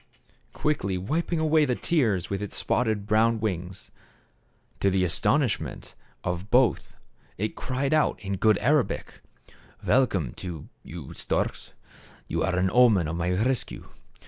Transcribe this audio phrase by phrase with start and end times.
[0.53, 3.91] Quickly wiping away the tears with its spotted brown wings,
[4.79, 5.93] to the astonishment
[6.23, 6.95] of both,
[7.37, 9.21] it cried out in good Arabic,"
[9.87, 11.73] Welcome to you, storks;
[12.27, 13.89] you are an omen of my rescue.